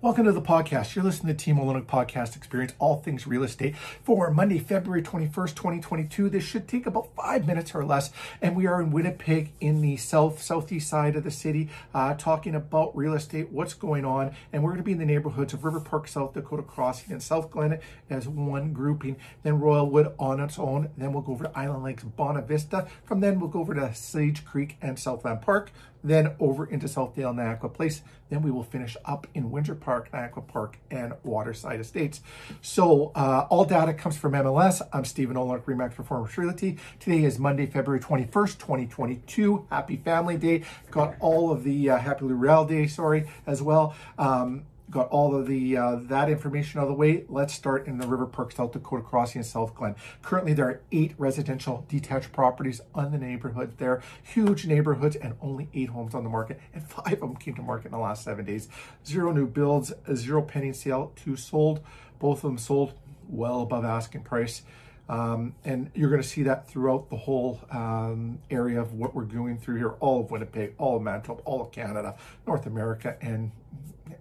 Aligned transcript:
Welcome 0.00 0.26
to 0.26 0.32
the 0.32 0.40
podcast. 0.40 0.94
You're 0.94 1.04
listening 1.04 1.36
to 1.36 1.44
Team 1.44 1.56
Olyniuk 1.56 1.86
Podcast 1.86 2.36
Experience, 2.36 2.72
all 2.78 2.98
things 2.98 3.26
real 3.26 3.42
estate 3.42 3.74
for 3.76 4.30
Monday, 4.30 4.60
February 4.60 5.02
21st, 5.02 5.56
2022. 5.56 6.28
This 6.28 6.44
should 6.44 6.68
take 6.68 6.86
about 6.86 7.08
five 7.16 7.48
minutes 7.48 7.74
or 7.74 7.84
less. 7.84 8.12
And 8.40 8.54
we 8.54 8.68
are 8.68 8.80
in 8.80 8.92
Winnipeg 8.92 9.54
in 9.60 9.80
the 9.80 9.96
south, 9.96 10.40
southeast 10.40 10.88
side 10.88 11.16
of 11.16 11.24
the 11.24 11.32
city, 11.32 11.68
uh, 11.92 12.14
talking 12.14 12.54
about 12.54 12.96
real 12.96 13.12
estate, 13.12 13.50
what's 13.50 13.74
going 13.74 14.04
on. 14.04 14.36
And 14.52 14.62
we're 14.62 14.70
going 14.70 14.82
to 14.82 14.84
be 14.84 14.92
in 14.92 14.98
the 14.98 15.04
neighborhoods 15.04 15.52
of 15.52 15.64
River 15.64 15.80
Park, 15.80 16.06
South 16.06 16.32
Dakota 16.32 16.62
Crossing, 16.62 17.12
and 17.12 17.20
South 17.20 17.50
Glen 17.50 17.80
as 18.08 18.28
one 18.28 18.72
grouping. 18.72 19.16
Then 19.42 19.58
Royalwood 19.58 20.14
on 20.16 20.38
its 20.38 20.60
own. 20.60 20.90
Then 20.96 21.12
we'll 21.12 21.22
go 21.22 21.32
over 21.32 21.46
to 21.46 21.58
Island 21.58 21.82
Lakes, 21.82 22.04
Bonavista. 22.04 22.88
From 23.02 23.18
then 23.18 23.40
we'll 23.40 23.50
go 23.50 23.58
over 23.58 23.74
to 23.74 23.92
Sage 23.92 24.44
Creek 24.44 24.76
and 24.80 24.96
Southland 24.96 25.42
Park 25.42 25.72
then 26.02 26.34
over 26.40 26.66
into 26.66 26.86
Southdale, 26.86 27.34
Niakwa 27.34 27.72
Place. 27.72 28.02
Then 28.30 28.42
we 28.42 28.50
will 28.50 28.62
finish 28.62 28.96
up 29.04 29.26
in 29.34 29.50
Windsor 29.50 29.74
Park, 29.74 30.10
Niakwa 30.12 30.46
Park, 30.46 30.78
and 30.90 31.14
Waterside 31.24 31.80
Estates. 31.80 32.20
So 32.60 33.12
uh, 33.14 33.46
all 33.50 33.64
data 33.64 33.94
comes 33.94 34.16
from 34.16 34.32
MLS. 34.32 34.82
I'm 34.92 35.04
Stephen 35.04 35.36
Olyniuk, 35.36 35.62
Remax 35.64 35.94
Performance 35.94 36.36
Realty. 36.36 36.78
Today 37.00 37.24
is 37.24 37.38
Monday, 37.38 37.66
February 37.66 38.00
21st, 38.00 38.58
2022. 38.58 39.66
Happy 39.70 39.96
Family 39.96 40.36
Day. 40.36 40.64
Got 40.90 41.16
all 41.20 41.50
of 41.50 41.64
the 41.64 41.90
uh, 41.90 41.98
Happy 41.98 42.26
Riel 42.26 42.64
Day, 42.64 42.86
sorry, 42.86 43.26
as 43.46 43.62
well. 43.62 43.94
Um, 44.18 44.64
got 44.90 45.08
all 45.08 45.34
of 45.34 45.46
the 45.46 45.76
uh, 45.76 45.96
that 46.02 46.30
information 46.30 46.80
out 46.80 46.84
of 46.84 46.88
the 46.88 46.94
way. 46.94 47.24
Let's 47.28 47.54
start 47.54 47.86
in 47.86 47.98
the 47.98 48.06
River 48.06 48.26
Park, 48.26 48.52
South 48.52 48.72
Dakota 48.72 49.02
Crossing, 49.02 49.40
and 49.40 49.46
South 49.46 49.74
Glen. 49.74 49.94
Currently, 50.22 50.54
there 50.54 50.66
are 50.66 50.80
eight 50.92 51.14
residential 51.18 51.84
detached 51.88 52.32
properties 52.32 52.80
on 52.94 53.12
the 53.12 53.18
neighborhood 53.18 53.78
there. 53.78 54.02
Huge 54.22 54.66
neighborhoods 54.66 55.16
and 55.16 55.34
only 55.40 55.68
eight 55.74 55.90
homes 55.90 56.14
on 56.14 56.24
the 56.24 56.30
market, 56.30 56.60
and 56.72 56.82
five 56.88 57.14
of 57.14 57.20
them 57.20 57.36
came 57.36 57.54
to 57.54 57.62
market 57.62 57.86
in 57.86 57.92
the 57.92 57.98
last 57.98 58.24
seven 58.24 58.44
days. 58.44 58.68
Zero 59.06 59.32
new 59.32 59.46
builds, 59.46 59.92
zero 60.14 60.42
pending 60.42 60.74
sale, 60.74 61.12
two 61.16 61.36
sold. 61.36 61.80
Both 62.18 62.38
of 62.38 62.50
them 62.50 62.58
sold 62.58 62.94
well 63.28 63.62
above 63.62 63.84
asking 63.84 64.22
price. 64.22 64.62
Um, 65.08 65.54
and 65.64 65.90
you're 65.94 66.10
going 66.10 66.20
to 66.20 66.28
see 66.28 66.42
that 66.42 66.68
throughout 66.68 67.08
the 67.08 67.16
whole 67.16 67.60
um, 67.70 68.40
area 68.50 68.80
of 68.80 68.92
what 68.92 69.14
we're 69.14 69.24
going 69.24 69.56
through 69.56 69.76
here, 69.76 69.90
all 70.00 70.20
of 70.20 70.30
Winnipeg, 70.30 70.74
all 70.76 70.96
of 70.96 71.02
Manitoba, 71.02 71.40
all 71.42 71.62
of 71.62 71.72
Canada, 71.72 72.16
North 72.46 72.66
America, 72.66 73.16
and 73.22 73.50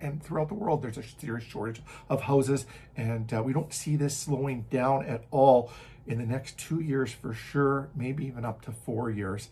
and 0.01 0.21
throughout 0.21 0.47
the 0.47 0.53
world, 0.53 0.81
there's 0.81 0.97
a 0.97 1.03
serious 1.03 1.45
shortage 1.45 1.81
of 2.09 2.23
houses, 2.23 2.65
and 2.95 3.33
uh, 3.33 3.41
we 3.43 3.53
don't 3.53 3.73
see 3.73 3.95
this 3.95 4.17
slowing 4.17 4.65
down 4.69 5.05
at 5.05 5.23
all 5.31 5.71
in 6.05 6.17
the 6.19 6.25
next 6.25 6.57
two 6.57 6.79
years 6.79 7.11
for 7.11 7.33
sure, 7.33 7.89
maybe 7.95 8.25
even 8.25 8.45
up 8.45 8.61
to 8.63 8.71
four 8.71 9.09
years. 9.09 9.49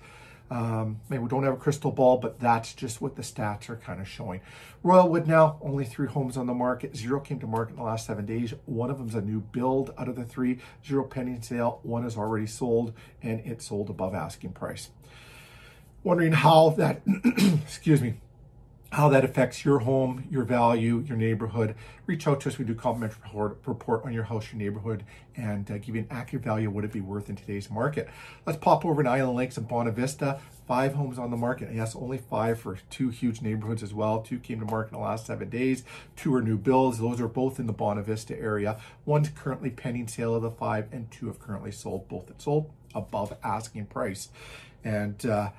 Um, 0.51 0.99
maybe 1.09 1.23
we 1.23 1.29
don't 1.29 1.43
have 1.43 1.53
a 1.53 1.57
crystal 1.57 1.91
ball, 1.91 2.17
but 2.17 2.39
that's 2.39 2.73
just 2.73 3.01
what 3.01 3.15
the 3.15 3.23
stats 3.23 3.67
are 3.69 3.77
kind 3.77 3.99
of 3.99 4.07
showing. 4.07 4.41
Royalwood 4.83 5.25
now, 5.25 5.57
only 5.61 5.85
three 5.85 6.07
homes 6.07 6.37
on 6.37 6.45
the 6.45 6.53
market. 6.53 6.95
Zero 6.95 7.19
came 7.19 7.39
to 7.39 7.47
market 7.47 7.71
in 7.71 7.77
the 7.77 7.83
last 7.83 8.05
seven 8.05 8.25
days. 8.25 8.53
One 8.65 8.91
of 8.91 8.99
them's 8.99 9.15
a 9.15 9.21
new 9.21 9.39
build 9.39 9.93
out 9.97 10.07
of 10.07 10.15
the 10.15 10.23
three. 10.23 10.59
Zero 10.85 11.03
pending 11.03 11.41
sale. 11.41 11.79
One 11.81 12.05
is 12.05 12.15
already 12.15 12.45
sold, 12.45 12.93
and 13.23 13.39
it 13.39 13.61
sold 13.61 13.89
above 13.89 14.13
asking 14.13 14.51
price. 14.51 14.91
Wondering 16.03 16.33
how 16.33 16.69
that, 16.71 17.01
excuse 17.63 18.01
me, 18.01 18.13
how 18.95 19.09
that 19.09 19.25
affects 19.25 19.65
your 19.65 19.79
home, 19.79 20.25
your 20.31 20.45
value, 20.45 21.03
your 21.05 21.17
neighborhood. 21.17 21.75
Reach 22.05 22.25
out 22.27 22.39
to 22.39 22.47
us. 22.47 22.57
We 22.57 22.63
do 22.63 22.73
complimentary 22.73 23.19
report, 23.25 23.59
report 23.65 24.05
on 24.05 24.13
your 24.13 24.23
house, 24.23 24.53
your 24.53 24.57
neighborhood, 24.57 25.03
and 25.35 25.69
uh, 25.69 25.79
give 25.79 25.97
you 25.97 26.01
an 26.03 26.07
accurate 26.09 26.45
value 26.45 26.69
of 26.69 26.73
what 26.73 26.85
it 26.85 26.87
would 26.87 26.93
be 26.93 27.01
worth 27.01 27.29
in 27.29 27.35
today's 27.35 27.69
market. 27.69 28.07
Let's 28.45 28.57
pop 28.57 28.85
over 28.85 29.03
to 29.03 29.09
Island 29.09 29.35
Lakes 29.35 29.57
and 29.57 29.67
Bonavista. 29.67 30.39
Five 30.65 30.93
homes 30.93 31.19
on 31.19 31.29
the 31.29 31.35
market. 31.35 31.73
Yes, 31.73 31.93
only 31.93 32.17
five 32.17 32.57
for 32.57 32.77
two 32.89 33.09
huge 33.09 33.41
neighborhoods 33.41 33.83
as 33.83 33.93
well. 33.93 34.21
Two 34.21 34.39
came 34.39 34.61
to 34.61 34.65
market 34.65 34.93
in 34.93 34.99
the 34.99 35.05
last 35.05 35.25
seven 35.25 35.49
days. 35.49 35.83
Two 36.15 36.33
are 36.33 36.41
new 36.41 36.57
builds. 36.57 36.97
Those 36.97 37.19
are 37.19 37.27
both 37.27 37.59
in 37.59 37.67
the 37.67 37.73
Bonavista 37.73 38.41
area. 38.41 38.79
One's 39.03 39.27
currently 39.27 39.71
pending 39.71 40.07
sale 40.07 40.35
of 40.35 40.41
the 40.41 40.51
five, 40.51 40.87
and 40.93 41.11
two 41.11 41.27
have 41.27 41.39
currently 41.39 41.73
sold. 41.73 42.07
Both 42.07 42.27
that 42.27 42.41
sold 42.41 42.71
above 42.95 43.35
asking 43.43 43.87
price. 43.87 44.29
And 44.85 45.25
uh, 45.25 45.49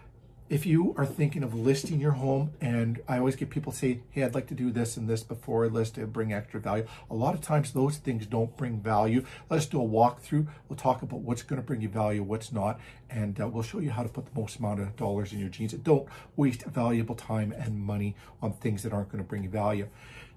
if 0.48 0.64
you 0.64 0.94
are 0.96 1.06
thinking 1.06 1.42
of 1.42 1.54
listing 1.54 1.98
your 1.98 2.12
home, 2.12 2.52
and 2.60 3.00
I 3.08 3.18
always 3.18 3.34
get 3.34 3.50
people 3.50 3.72
say, 3.72 4.00
hey, 4.10 4.22
I'd 4.22 4.34
like 4.34 4.46
to 4.48 4.54
do 4.54 4.70
this 4.70 4.96
and 4.96 5.08
this 5.08 5.24
before 5.24 5.64
I 5.64 5.68
list 5.68 5.96
to 5.96 6.06
bring 6.06 6.32
extra 6.32 6.60
value. 6.60 6.86
A 7.10 7.14
lot 7.14 7.34
of 7.34 7.40
times 7.40 7.72
those 7.72 7.96
things 7.96 8.26
don't 8.26 8.56
bring 8.56 8.80
value. 8.80 9.24
Let's 9.50 9.66
do 9.66 9.82
a 9.82 9.84
walkthrough. 9.84 10.46
We'll 10.68 10.76
talk 10.76 11.02
about 11.02 11.20
what's 11.20 11.42
going 11.42 11.60
to 11.60 11.66
bring 11.66 11.80
you 11.80 11.88
value, 11.88 12.22
what's 12.22 12.52
not, 12.52 12.80
and 13.10 13.40
uh, 13.40 13.48
we'll 13.48 13.64
show 13.64 13.80
you 13.80 13.90
how 13.90 14.04
to 14.04 14.08
put 14.08 14.32
the 14.32 14.40
most 14.40 14.58
amount 14.58 14.80
of 14.80 14.94
dollars 14.94 15.32
in 15.32 15.40
your 15.40 15.48
jeans. 15.48 15.72
Don't 15.72 16.08
waste 16.36 16.62
valuable 16.64 17.16
time 17.16 17.52
and 17.52 17.80
money 17.80 18.14
on 18.40 18.52
things 18.52 18.84
that 18.84 18.92
aren't 18.92 19.08
going 19.08 19.22
to 19.22 19.28
bring 19.28 19.42
you 19.42 19.50
value. 19.50 19.88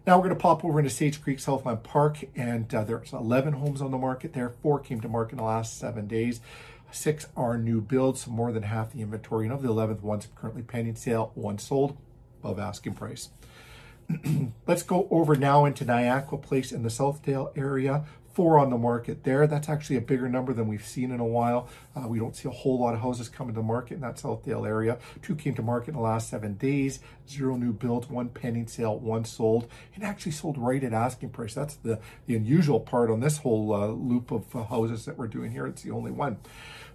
Now 0.08 0.18
we're 0.18 0.24
going 0.24 0.36
to 0.36 0.42
pop 0.42 0.66
over 0.66 0.80
into 0.80 0.90
Sage 0.90 1.22
Creek 1.22 1.40
Southland 1.40 1.84
Park, 1.84 2.24
and 2.36 2.74
uh, 2.74 2.84
there's 2.84 3.14
11 3.14 3.54
homes 3.54 3.80
on 3.80 3.92
the 3.92 3.98
market 3.98 4.34
there. 4.34 4.50
Four 4.50 4.80
came 4.80 5.02
to 5.02 5.08
market 5.08 5.34
in 5.34 5.38
the 5.38 5.44
last 5.44 5.78
seven 5.78 6.08
days. 6.08 6.42
Six 6.92 7.28
are 7.38 7.58
new 7.58 7.82
builds, 7.82 8.28
more 8.28 8.52
than 8.52 8.64
half 8.64 8.92
the 8.92 9.02
inventory. 9.02 9.46
And 9.46 9.54
of 9.54 9.62
the 9.62 9.70
11th 9.70 10.02
ones 10.02 10.28
currently 10.36 10.64
pending 10.64 10.96
sale, 10.96 11.32
one 11.36 11.58
sold 11.58 11.98
above 12.42 12.60
asking 12.60 12.96
price. 12.96 13.30
Let's 14.68 14.84
go 14.84 15.08
over 15.12 15.36
now 15.36 15.66
into 15.66 15.86
Niakwa 15.86 16.42
Place 16.42 16.72
in 16.72 16.84
the 16.84 16.90
Southdale 16.90 17.56
area 17.58 18.06
four 18.34 18.58
on 18.58 18.70
the 18.70 18.78
market 18.78 19.24
there. 19.24 19.48
That's 19.48 19.70
actually 19.70 19.98
a 19.98 20.02
bigger 20.02 20.30
number 20.30 20.54
than 20.54 20.68
we've 20.68 20.86
seen 20.86 21.12
in 21.12 21.20
a 21.20 21.26
while. 21.26 21.68
Uh, 21.96 22.08
we 22.08 22.20
don't 22.20 22.36
see 22.36 22.48
a 22.48 22.52
whole 22.52 22.80
lot 22.80 22.94
of 22.94 23.02
houses 23.02 23.30
coming 23.30 23.56
to 23.56 23.62
market 23.62 23.96
in 23.96 24.02
that 24.02 24.18
Southdale 24.18 24.68
area. 24.68 24.98
Two 25.22 25.36
came 25.36 25.56
to 25.56 25.62
market 25.62 25.90
in 25.90 25.96
the 25.96 26.02
last 26.02 26.30
seven 26.30 26.54
days. 26.56 27.00
Zero 27.28 27.56
new 27.56 27.74
builds, 27.74 28.10
one 28.10 28.30
pending 28.30 28.68
sale, 28.68 28.98
one 28.98 29.26
sold, 29.26 29.68
and 29.96 30.04
actually 30.04 30.32
sold 30.32 30.58
right 30.58 30.84
at 30.84 30.94
asking 30.94 31.30
price. 31.30 31.54
That's 31.54 31.76
the, 31.76 32.00
the 32.26 32.36
unusual 32.36 32.80
part 32.80 33.10
on 33.10 33.20
this 33.20 33.40
whole 33.40 33.74
uh, 33.74 33.88
loop 33.88 34.32
of 34.32 34.56
uh, 34.56 34.64
houses 34.64 35.06
that 35.06 35.18
we're 35.18 35.28
doing 35.28 35.52
here. 35.52 35.68
It's 35.68 35.84
the 35.84 35.92
only 35.92 36.12
one. 36.12 36.38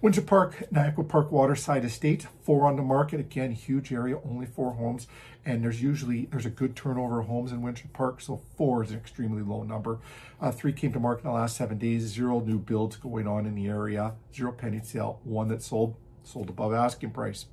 Windsor 0.01 0.21
Park, 0.21 0.65
Niakwa 0.71 1.07
Park 1.07 1.31
Waterside 1.31 1.85
Estate, 1.85 2.27
four 2.43 2.67
on 2.67 2.75
the 2.75 2.83
market. 2.83 3.19
Again, 3.19 3.51
huge 3.53 3.91
area, 3.91 4.19
only 4.25 4.45
four 4.45 4.73
homes. 4.73 5.07
And 5.45 5.63
there's 5.63 5.81
usually, 5.81 6.25
there's 6.25 6.45
a 6.45 6.49
good 6.49 6.75
turnover 6.75 7.19
of 7.19 7.27
homes 7.27 7.51
in 7.51 7.61
Windsor 7.61 7.87
Park, 7.93 8.19
so 8.19 8.41
four 8.57 8.83
is 8.83 8.91
an 8.91 8.97
extremely 8.97 9.41
low 9.41 9.63
number. 9.63 9.99
Uh, 10.41 10.51
three 10.51 10.73
came 10.73 10.91
to 10.91 10.99
market 10.99 11.24
in 11.25 11.31
the 11.31 11.35
last 11.35 11.57
seven 11.57 11.79
days, 11.79 12.03
zero 12.03 12.39
new 12.39 12.59
builds 12.59 12.97
going 12.97 13.27
on 13.27 13.47
in 13.47 13.55
the 13.55 13.67
area, 13.67 14.13
zero 14.31 14.51
pending 14.51 14.83
sale, 14.83 15.19
one 15.23 15.47
that 15.47 15.63
sold, 15.63 15.95
sold 16.23 16.49
above 16.49 16.71
asking 16.71 17.09
price. 17.09 17.47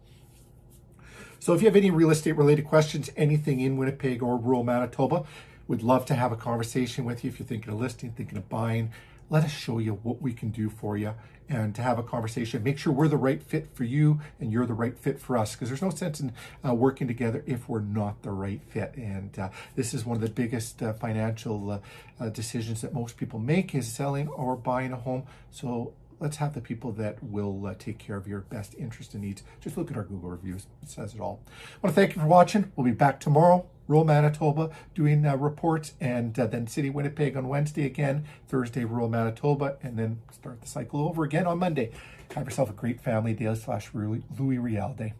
So 1.38 1.54
if 1.54 1.62
you 1.62 1.68
have 1.68 1.76
any 1.76 1.90
real 1.90 2.10
estate 2.10 2.36
related 2.36 2.66
questions, 2.66 3.10
anything 3.16 3.60
in 3.60 3.78
Winnipeg 3.78 4.22
or 4.22 4.36
rural 4.36 4.62
Manitoba, 4.62 5.24
we'd 5.68 5.82
love 5.82 6.04
to 6.06 6.14
have 6.14 6.32
a 6.32 6.36
conversation 6.36 7.06
with 7.06 7.24
you 7.24 7.30
if 7.30 7.38
you're 7.38 7.46
thinking 7.46 7.72
of 7.72 7.80
listing, 7.80 8.12
thinking 8.12 8.36
of 8.36 8.46
buying 8.50 8.90
let 9.32 9.44
us 9.44 9.50
show 9.50 9.78
you 9.78 9.98
what 10.02 10.20
we 10.20 10.34
can 10.34 10.50
do 10.50 10.68
for 10.68 10.98
you 10.98 11.14
and 11.48 11.74
to 11.74 11.80
have 11.80 11.98
a 11.98 12.02
conversation. 12.02 12.62
Make 12.62 12.76
sure 12.76 12.92
we're 12.92 13.08
the 13.08 13.16
right 13.16 13.42
fit 13.42 13.74
for 13.74 13.82
you 13.82 14.20
and 14.38 14.52
you're 14.52 14.66
the 14.66 14.74
right 14.74 14.96
fit 14.96 15.18
for 15.18 15.38
us 15.38 15.54
because 15.54 15.70
there's 15.70 15.80
no 15.80 15.88
sense 15.88 16.20
in 16.20 16.32
uh, 16.62 16.74
working 16.74 17.08
together 17.08 17.42
if 17.46 17.66
we're 17.66 17.80
not 17.80 18.22
the 18.22 18.30
right 18.30 18.60
fit. 18.68 18.94
And 18.94 19.36
uh, 19.38 19.48
this 19.74 19.94
is 19.94 20.04
one 20.04 20.16
of 20.16 20.20
the 20.20 20.28
biggest 20.28 20.82
uh, 20.82 20.92
financial 20.92 21.70
uh, 21.70 21.78
uh, 22.20 22.28
decisions 22.28 22.82
that 22.82 22.92
most 22.92 23.16
people 23.16 23.38
make 23.38 23.74
is 23.74 23.90
selling 23.90 24.28
or 24.28 24.54
buying 24.54 24.92
a 24.92 24.96
home. 24.96 25.22
So 25.50 25.94
let's 26.20 26.36
have 26.36 26.54
the 26.54 26.60
people 26.60 26.92
that 26.92 27.22
will 27.22 27.66
uh, 27.66 27.74
take 27.78 27.98
care 27.98 28.16
of 28.16 28.26
your 28.26 28.40
best 28.40 28.74
interest 28.74 29.14
and 29.14 29.22
needs. 29.22 29.42
Just 29.60 29.76
look 29.76 29.90
at 29.90 29.96
our 29.96 30.04
Google 30.04 30.30
reviews. 30.30 30.66
It 30.82 30.88
says 30.88 31.14
it 31.14 31.20
all. 31.20 31.40
I 31.48 31.86
want 31.86 31.94
to 31.94 32.00
thank 32.00 32.14
you 32.14 32.22
for 32.22 32.28
watching. 32.28 32.72
We'll 32.76 32.84
be 32.84 32.92
back 32.92 33.20
tomorrow 33.20 33.66
rural 33.88 34.04
Manitoba 34.04 34.70
doing 34.94 35.26
uh, 35.26 35.36
reports, 35.36 35.92
and 36.00 36.38
uh, 36.38 36.46
then 36.46 36.66
City 36.66 36.88
Winnipeg 36.88 37.36
on 37.36 37.48
Wednesday 37.48 37.84
again, 37.84 38.24
Thursday 38.48 38.84
rural 38.84 39.08
Manitoba, 39.08 39.76
and 39.82 39.98
then 39.98 40.20
start 40.30 40.60
the 40.60 40.68
cycle 40.68 41.06
over 41.06 41.24
again 41.24 41.46
on 41.46 41.58
Monday. 41.58 41.90
Have 42.34 42.46
yourself 42.46 42.70
a 42.70 42.72
great 42.72 43.00
family 43.00 43.34
day 43.34 43.54
slash 43.54 43.90
Louis 43.92 44.22
Riel 44.58 44.94
day. 44.96 45.12